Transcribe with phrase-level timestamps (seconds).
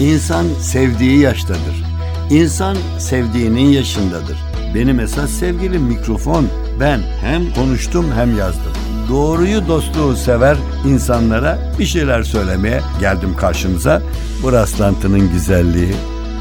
[0.00, 1.84] İnsan sevdiği yaştadır.
[2.30, 4.38] İnsan sevdiğinin yaşındadır.
[4.74, 6.46] Benim esas sevgilim mikrofon.
[6.80, 8.72] Ben hem konuştum hem yazdım.
[9.08, 10.56] Doğruyu dostluğu sever
[10.86, 14.02] insanlara bir şeyler söylemeye geldim karşınıza.
[14.42, 15.94] Bu rastlantının güzelliği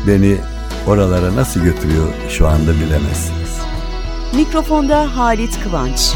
[0.08, 0.38] beni
[0.88, 3.58] oralara nasıl götürüyor şu anda bilemezsiniz.
[4.36, 6.14] Mikrofonda Halit Kıvanç.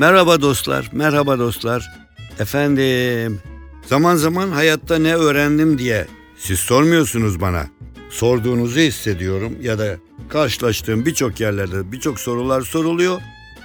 [0.00, 1.92] Merhaba dostlar, merhaba dostlar.
[2.38, 3.40] Efendim,
[3.86, 6.06] zaman zaman hayatta ne öğrendim diye
[6.38, 7.66] siz sormuyorsunuz bana.
[8.10, 9.96] Sorduğunuzu hissediyorum ya da
[10.28, 13.20] karşılaştığım birçok yerlerde birçok sorular soruluyor.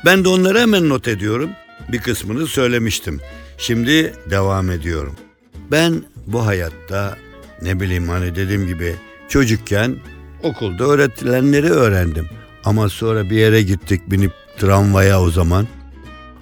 [0.06, 1.50] Ben de onları hemen not ediyorum.
[1.92, 3.22] Bir kısmını söylemiştim.
[3.58, 5.16] Şimdi devam ediyorum.
[5.72, 7.18] Ben bu hayatta
[7.62, 8.96] ne bileyim hani dediğim gibi
[9.30, 9.96] çocukken
[10.44, 12.30] okulda öğretilenleri öğrendim.
[12.64, 15.68] Ama sonra bir yere gittik binip tramvaya o zaman.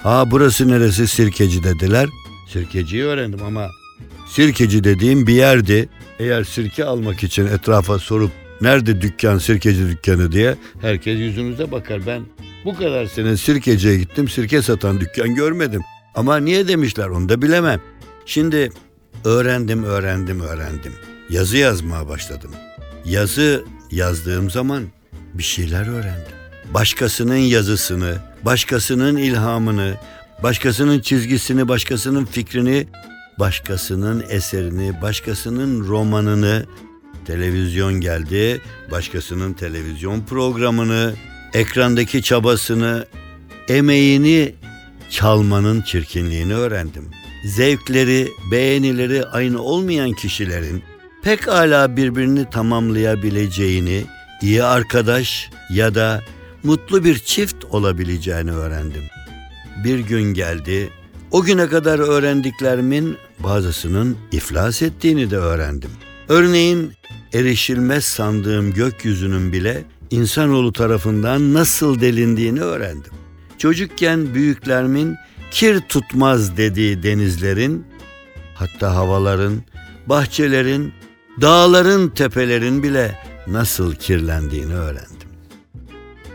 [0.04, 2.10] Ha burası neresi sirkeci dediler.
[2.48, 3.70] Sirkeciyi öğrendim ama
[4.28, 5.90] sirkeci dediğim bir yerdi.
[6.20, 8.32] Eğer sirke almak için etrafa sorup
[8.62, 12.08] nerede dükkan sirkeci dükkanı diye herkes yüzümüze bakar.
[12.08, 12.24] Ben
[12.66, 15.82] bu kadar sene sirkeciye gittim sirke satan dükkan görmedim.
[16.16, 17.82] Ama niye demişler onu da bilemem.
[18.26, 18.70] Şimdi
[19.26, 20.94] öğrendim öğrendim öğrendim.
[21.30, 22.52] Yazı yazmaya başladım.
[23.06, 24.84] Yazı yazdığım zaman
[25.34, 26.43] bir şeyler öğrendim.
[26.74, 29.98] Başkasının yazısını, başkasının ilhamını,
[30.44, 32.88] başkasının çizgisini, başkasının fikrini,
[33.40, 36.66] başkasının eserini, başkasının romanını,
[37.26, 41.14] televizyon geldi, başkasının televizyon programını,
[41.54, 43.08] ekrandaki çabasını,
[43.70, 44.56] emeğini
[45.10, 47.10] çalmanın çirkinliğini öğrendim.
[47.46, 50.84] Zevkleri, beğenileri aynı olmayan kişilerin
[51.24, 54.06] pekala birbirini tamamlayabileceğini,
[54.42, 56.22] iyi arkadaş ya da
[56.64, 59.04] mutlu bir çift olabileceğini öğrendim.
[59.84, 60.90] Bir gün geldi,
[61.32, 65.90] o güne kadar öğrendiklerimin bazısının iflas ettiğini de öğrendim.
[66.30, 66.94] Örneğin
[67.34, 73.14] erişilmez sandığım gökyüzünün bile insanoğlu tarafından nasıl delindiğini öğrendim.
[73.58, 75.16] Çocukken büyüklerimin
[75.52, 77.86] kir tutmaz dediği denizlerin,
[78.56, 79.64] hatta havaların,
[80.08, 80.94] bahçelerin,
[81.42, 85.13] dağların, tepelerin bile nasıl kirlendiğini öğrendim.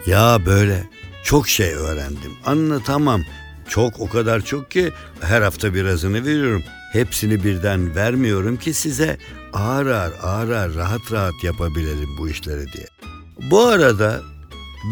[0.09, 0.85] Ya böyle
[1.23, 2.33] çok şey öğrendim.
[2.47, 3.25] Anlatamam.
[3.69, 6.63] Çok o kadar çok ki her hafta birazını veriyorum.
[6.93, 9.19] Hepsini birden vermiyorum ki size
[9.53, 12.87] ağır ağır ağır ağır rahat rahat yapabilelim bu işleri diye.
[13.51, 14.21] Bu arada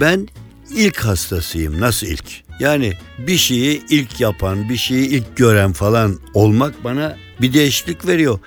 [0.01, 0.29] ben
[0.71, 1.81] ilk hastasıyım.
[1.81, 2.43] Nasıl ilk?
[2.61, 8.39] Yani bir şeyi ilk yapan, bir şeyi ilk gören falan olmak bana bir değişiklik veriyor.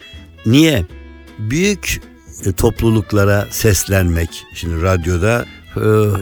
[0.46, 0.86] Niye?
[1.40, 2.02] Büyük
[2.46, 4.46] e, topluluklara seslenmek.
[4.54, 5.46] Şimdi radyoda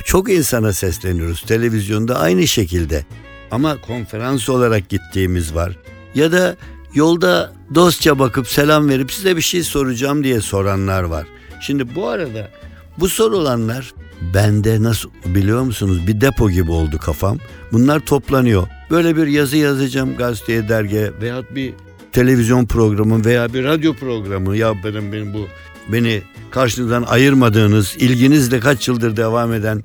[0.06, 1.41] çok insana sesleniyoruz.
[1.41, 3.06] Televizyonda aynı şekilde.
[3.52, 5.78] Ama konferans olarak gittiğimiz var.
[6.16, 6.56] Ya da
[6.94, 11.28] yolda dostça bakıp selam verip size bir şey soracağım diye soranlar var.
[11.62, 12.52] Şimdi bu arada
[13.00, 13.94] bu sorulanlar
[14.34, 17.38] bende nasıl biliyor musunuz bir depo gibi oldu kafam.
[17.72, 18.68] Bunlar toplanıyor.
[18.90, 21.74] Böyle bir yazı yazacağım gazeteye, dergiye veya bir
[22.12, 25.47] televizyon programı veya bir radyo programı ya benim benim bu
[25.91, 26.21] beni
[26.51, 29.83] karşınızdan ayırmadığınız, ilginizle kaç yıldır devam eden,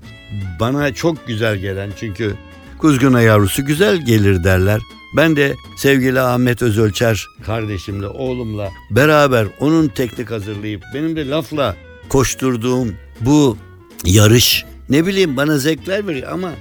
[0.60, 2.34] bana çok güzel gelen çünkü
[2.78, 4.80] kuzguna yavrusu güzel gelir derler.
[5.16, 11.76] Ben de sevgili Ahmet Özölçer kardeşimle, oğlumla beraber onun teknik hazırlayıp benim de lafla
[12.08, 13.56] koşturduğum bu
[14.04, 16.52] yarış ne bileyim bana zevkler veriyor ama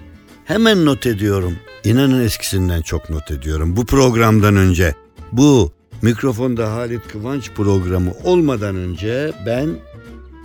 [0.46, 1.56] hemen not ediyorum.
[1.84, 3.76] İnanın eskisinden çok not ediyorum.
[3.76, 4.96] Bu programdan önce
[5.32, 5.72] bu
[6.02, 9.70] mikrofonda Halit Kıvanç programı olmadan önce ben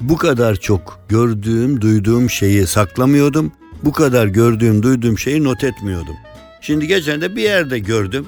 [0.00, 3.52] bu kadar çok gördüğüm, duyduğum şeyi saklamıyordum.
[3.82, 6.16] Bu kadar gördüğüm, duyduğum şeyi not etmiyordum.
[6.60, 8.26] Şimdi geçen de bir yerde gördüm.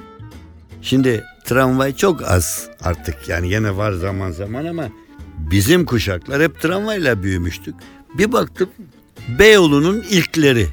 [0.83, 4.89] Şimdi tramvay çok az artık yani yine var zaman zaman ama
[5.50, 7.74] bizim kuşaklar hep tramvayla büyümüştük.
[8.19, 8.69] Bir baktım
[9.39, 10.66] Beyoğlu'nun ilkleri.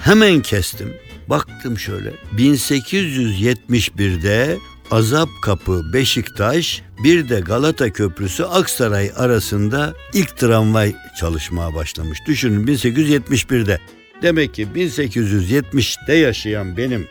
[0.00, 0.94] Hemen kestim.
[1.28, 4.58] Baktım şöyle 1871'de
[4.90, 12.18] Azap Kapı Beşiktaş bir de Galata Köprüsü Aksaray arasında ilk tramvay çalışmaya başlamış.
[12.26, 13.78] Düşünün 1871'de.
[14.22, 17.06] Demek ki 1870'te yaşayan benim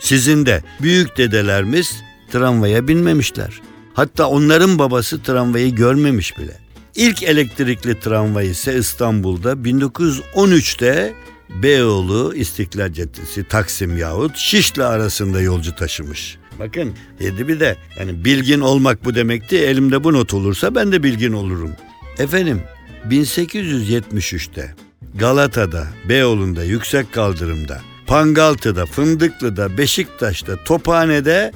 [0.00, 1.92] sizin de büyük dedelerimiz
[2.32, 3.60] tramvaya binmemişler.
[3.94, 6.58] Hatta onların babası tramvayı görmemiş bile.
[6.94, 11.14] İlk elektrikli tramvay ise İstanbul'da 1913'te
[11.62, 16.39] Beyoğlu İstiklal Caddesi Taksim yahut Şişli arasında yolcu taşımış.
[16.60, 19.58] Bakın yedi bir de yani bilgin olmak bu demekti.
[19.58, 21.70] Elimde bu not olursa ben de bilgin olurum.
[22.18, 22.62] Efendim
[23.08, 24.74] 1873'te
[25.14, 31.52] Galata'da, Beyoğlu'nda, Yüksek Kaldırım'da, Pangaltı'da, Fındıklı'da, Beşiktaş'ta, Tophane'de,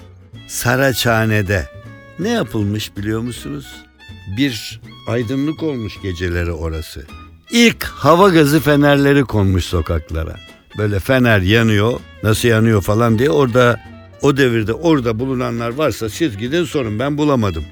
[0.49, 1.69] Saraçhane'de
[2.19, 3.67] ne yapılmış biliyor musunuz?
[4.37, 7.07] Bir aydınlık olmuş geceleri orası.
[7.53, 10.37] İlk hava gazı fenerleri konmuş sokaklara.
[10.79, 13.81] Böyle fener yanıyor, nasıl yanıyor falan diye orada
[14.23, 17.65] o devirde orada bulunanlar varsa siz gidin sorun ben bulamadım.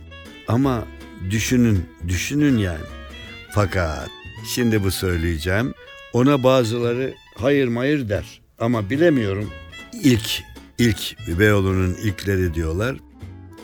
[0.49, 0.85] Ama
[1.31, 2.85] düşünün, düşünün yani.
[3.55, 4.09] Fakat
[4.55, 5.75] şimdi bu söyleyeceğim.
[6.12, 8.41] Ona bazıları hayır mayır der.
[8.59, 9.50] Ama bilemiyorum.
[10.03, 10.43] İlk,
[10.79, 12.97] ilk Beyoğlu'nun ilkleri diyorlar.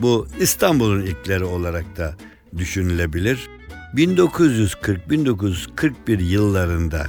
[0.01, 2.15] Bu İstanbul'un ilkleri olarak da
[2.57, 3.49] düşünülebilir.
[3.95, 7.07] 1940-1941 yıllarında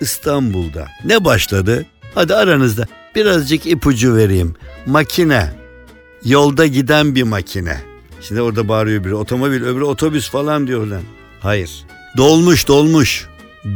[0.00, 1.86] İstanbul'da ne başladı?
[2.14, 4.54] Hadi aranızda birazcık ipucu vereyim.
[4.86, 5.52] Makine.
[6.24, 7.76] Yolda giden bir makine.
[8.20, 11.00] Şimdi orada bağırıyor biri otomobil öbürü otobüs falan diyorlar.
[11.40, 11.70] Hayır.
[12.16, 13.28] Dolmuş dolmuş.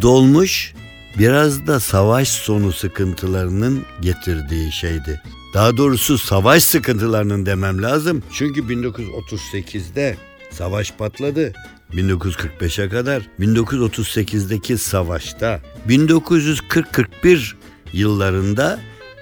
[0.02, 0.74] Dolmuş
[1.18, 5.22] biraz da savaş sonu sıkıntılarının getirdiği şeydi.
[5.54, 8.22] Daha doğrusu savaş sıkıntılarının demem lazım.
[8.32, 10.16] Çünkü 1938'de
[10.50, 11.52] savaş patladı.
[11.92, 17.52] 1945'e kadar 1938'deki savaşta 1940-41
[17.92, 18.80] yıllarında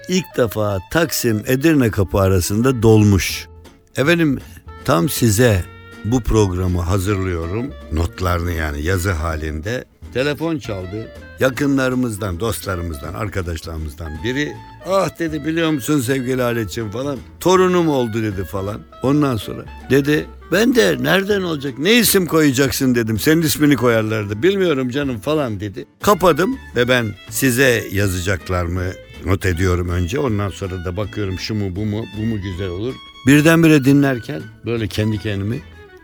[0.09, 3.49] ilk defa Taksim Edirne kapı arasında dolmuş.
[3.97, 4.39] Efendim
[4.85, 5.65] tam size
[6.05, 7.71] bu programı hazırlıyorum.
[7.93, 9.85] Notlarını yani yazı halinde.
[10.15, 11.09] Telefon çaldı.
[11.41, 14.53] Yakınlarımızdan, dostlarımızdan, arkadaşlarımızdan biri
[14.87, 17.19] ah dedi biliyor musun sevgili Haletciğim falan.
[17.41, 18.81] Torunum oldu dedi falan.
[19.03, 23.19] Ondan sonra dedi ben de nereden olacak ne isim koyacaksın dedim.
[23.19, 25.87] Senin ismini koyarlardı bilmiyorum canım falan dedi.
[26.03, 28.85] Kapadım ve ben size yazacaklar mı
[29.27, 30.19] not ediyorum önce.
[30.19, 32.95] Ondan sonra da bakıyorum şu mu bu mu bu mu güzel olur.
[33.27, 35.61] Birdenbire dinlerken böyle kendi kendimi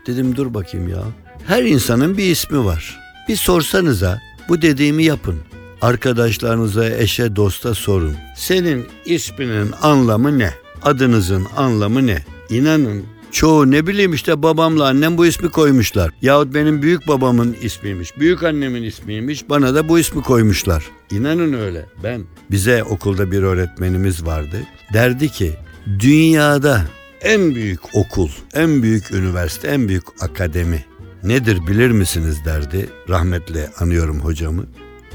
[0.07, 1.03] dedim dur bakayım ya.
[1.47, 2.99] Her insanın bir ismi var.
[3.29, 4.19] Bir sorsanıza
[4.49, 5.35] bu dediğimi yapın.
[5.81, 8.15] Arkadaşlarınıza, eşe, dosta sorun.
[8.37, 10.53] Senin isminin anlamı ne?
[10.83, 12.17] Adınızın anlamı ne?
[12.49, 16.11] İnanın çoğu ne bileyim işte babamla annem bu ismi koymuşlar.
[16.21, 19.49] Yahut benim büyük babamın ismiymiş, büyük annemin ismiymiş.
[19.49, 20.83] Bana da bu ismi koymuşlar.
[21.11, 21.85] İnanın öyle.
[22.03, 24.57] Ben bize okulda bir öğretmenimiz vardı.
[24.93, 25.53] Derdi ki
[25.99, 26.85] dünyada
[27.21, 30.85] en büyük okul, en büyük üniversite, en büyük akademi
[31.23, 32.89] nedir bilir misiniz derdi.
[33.09, 34.65] Rahmetle anıyorum hocamı.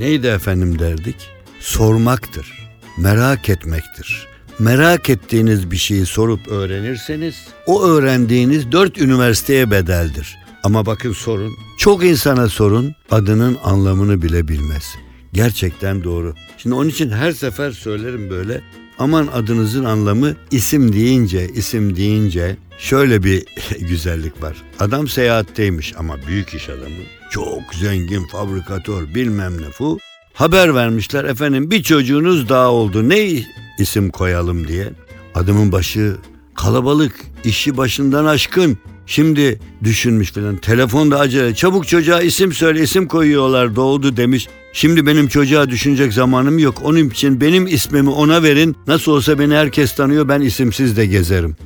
[0.01, 1.17] Neydi efendim derdik?
[1.61, 2.69] Sormaktır,
[2.99, 4.29] merak etmektir.
[4.58, 7.35] Merak ettiğiniz bir şeyi sorup öğrenirseniz
[7.67, 10.37] o öğrendiğiniz dört üniversiteye bedeldir.
[10.62, 14.94] Ama bakın sorun, çok insana sorun adının anlamını bile bilmez.
[15.32, 16.35] Gerçekten doğru.
[16.58, 18.61] Şimdi onun için her sefer söylerim böyle.
[18.99, 23.44] Aman adınızın anlamı isim deyince, isim deyince şöyle bir
[23.81, 24.56] güzellik var.
[24.81, 27.05] Adam seyahatteymiş ama büyük iş adamı.
[27.31, 29.99] Çok zengin fabrikatör bilmem ne fu.
[30.35, 33.08] Haber vermişler efendim bir çocuğunuz daha oldu.
[33.08, 33.29] Ne
[33.78, 34.93] isim koyalım diye.
[35.34, 36.17] Adamın başı
[36.55, 37.12] kalabalık,
[37.44, 38.78] işi başından aşkın.
[39.06, 40.56] Şimdi düşünmüş filan.
[40.56, 44.49] Telefonda acele çabuk çocuğa isim söyle isim koyuyorlar doğdu demiş.
[44.73, 46.75] Şimdi benim çocuğa düşünecek zamanım yok.
[46.82, 48.76] Onun için benim ismimi ona verin.
[48.87, 51.56] Nasıl olsa beni herkes tanıyor ben isimsiz de gezerim.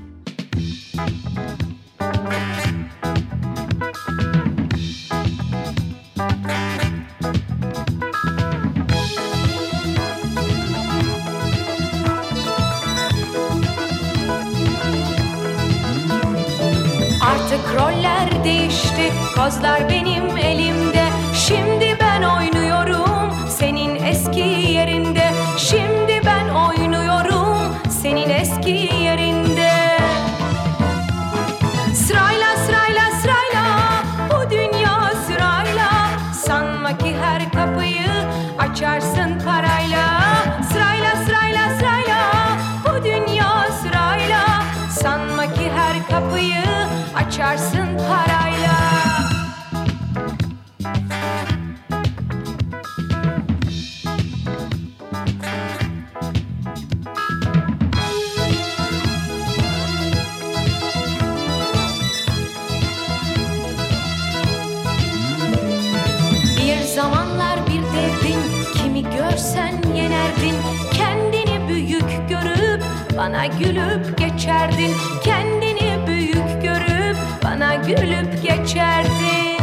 [73.21, 79.61] Bana gülüp geçerdin kendini büyük görüp bana gülüp geçerdin.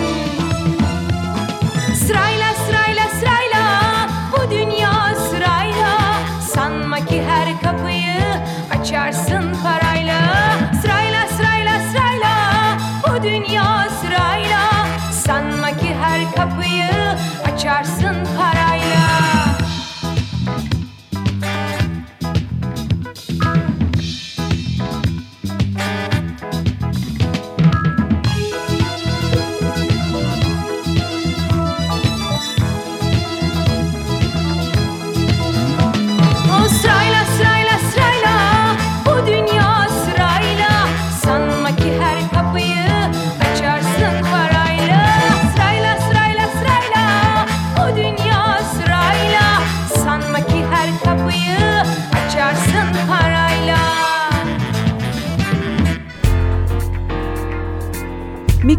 [1.96, 3.82] Sırayla sırayla sırayla
[4.32, 5.98] bu dünya sırayla.
[6.54, 8.22] Sanma ki her kapıyı
[8.80, 10.22] açarsın parayla.
[10.82, 12.34] Sırayla sırayla sırayla
[13.08, 13.77] bu dünya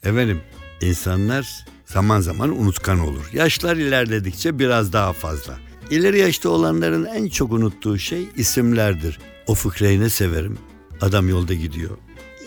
[0.02, 0.40] Efendim,
[0.80, 3.30] insanlar zaman zaman unutkan olur.
[3.32, 5.58] Yaşlar ilerledikçe biraz daha fazla.
[5.90, 9.18] İleri yaşta olanların en çok unuttuğu şey isimlerdir.
[9.46, 10.58] O fıkrayı ne severim.
[11.00, 11.90] Adam yolda gidiyor.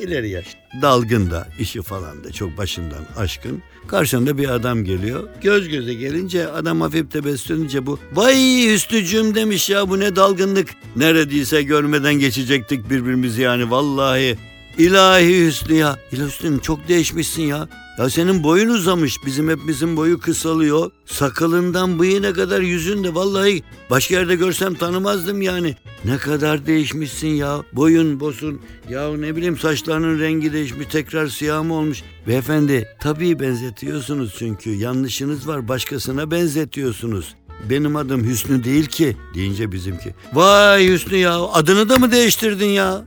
[0.02, 0.46] İleri yaş.
[0.82, 3.62] Dalgın da, işi falan da çok başından aşkın.
[3.88, 5.30] Karşında bir adam geliyor.
[5.42, 8.00] Göz göze gelince adam hafif tebessümünce bu.
[8.14, 10.70] Vay Hüsnücüğüm demiş ya bu ne dalgınlık.
[10.96, 14.38] Neredeyse görmeden geçecektik birbirimizi yani vallahi.
[14.77, 16.00] İlahi Hüsnü ya.
[16.12, 17.67] İlahi Hüsnü çok değişmişsin ya.
[17.98, 19.25] Ya senin boyun uzamış.
[19.25, 20.91] Bizim hepimizin boyu kısalıyor.
[21.05, 25.75] Sakalından bıyığına kadar yüzün de vallahi başka yerde görsem tanımazdım yani.
[26.05, 27.63] Ne kadar değişmişsin ya.
[27.74, 28.62] Boyun, bosun.
[28.89, 30.88] Ya ne bileyim saçlarının rengi değişmiş.
[30.88, 32.03] Tekrar siyah mı olmuş?
[32.27, 34.70] Beyefendi tabii benzetiyorsunuz çünkü.
[34.70, 35.67] Yanlışınız var.
[35.67, 37.36] Başkasına benzetiyorsunuz.
[37.70, 40.15] Benim adım Hüsnü değil ki deyince bizimki.
[40.34, 43.05] Vay Hüsnü ya adını da mı değiştirdin ya?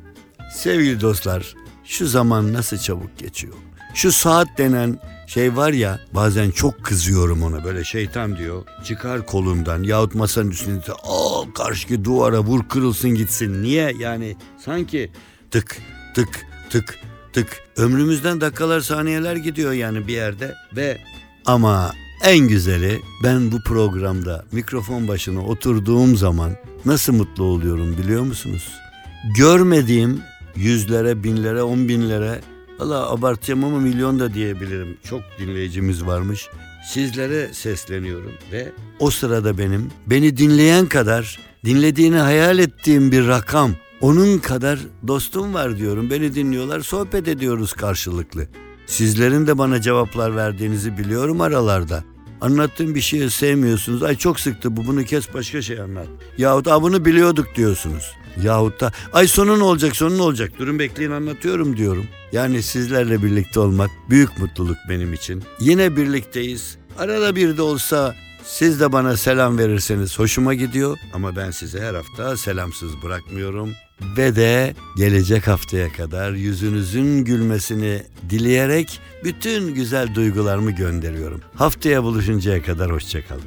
[0.55, 1.55] Sevgili dostlar,
[1.89, 3.55] şu zaman nasıl çabuk geçiyor.
[3.95, 8.63] Şu saat denen şey var ya bazen çok kızıyorum ona böyle şeytan diyor.
[8.85, 13.63] Çıkar kolundan yahut masanın üstünde al karşıki duvara vur kırılsın gitsin.
[13.63, 15.11] Niye yani sanki
[15.51, 15.77] tık
[16.15, 16.99] tık tık
[17.33, 20.99] tık ömrümüzden dakikalar saniyeler gidiyor yani bir yerde ve
[21.47, 21.93] ama
[22.25, 28.73] en güzeli ben bu programda mikrofon başına oturduğum zaman nasıl mutlu oluyorum biliyor musunuz?
[29.37, 30.23] Görmediğim
[30.59, 32.41] yüzlere, binlere, on binlere
[32.79, 34.97] valla abartacağım ama milyon da diyebilirim.
[35.05, 36.49] Çok dinleyicimiz varmış.
[36.93, 44.39] Sizlere sesleniyorum ve o sırada benim beni dinleyen kadar dinlediğini hayal ettiğim bir rakam onun
[44.39, 46.11] kadar dostum var diyorum.
[46.11, 48.47] Beni dinliyorlar, sohbet ediyoruz karşılıklı.
[48.87, 52.05] Sizlerin de bana cevaplar verdiğinizi biliyorum aralarda.
[52.41, 54.03] Anlattığım bir şeyi sevmiyorsunuz.
[54.03, 56.07] Ay çok sıktı bu bunu kes başka şey anlat.
[56.39, 58.13] Yahut bunu biliyorduk diyorsunuz.
[58.43, 62.07] Yahut da ay sonu ne olacak sonu ne olacak durun bekleyin anlatıyorum diyorum.
[62.33, 65.43] Yani sizlerle birlikte olmak büyük mutluluk benim için.
[65.61, 66.77] Yine birlikteyiz.
[66.99, 68.15] Arada bir de olsa
[68.45, 70.99] siz de bana selam verirseniz hoşuma gidiyor.
[71.15, 73.73] Ama ben sizi her hafta selamsız bırakmıyorum.
[74.17, 81.41] Ve de gelecek haftaya kadar yüzünüzün gülmesini dileyerek bütün güzel duygularımı gönderiyorum.
[81.55, 83.43] Haftaya buluşuncaya kadar hoşçakalın.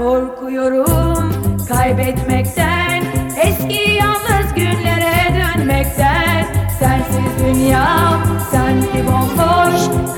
[0.00, 1.32] Korkuyorum
[1.68, 3.04] kaybetmekten
[3.42, 6.46] Eski yalnız günlere dönmekten.
[6.78, 10.09] Sensiz dünyam sanki bomboş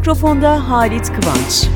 [0.00, 1.68] Mikrofonda Halit Kıvanç.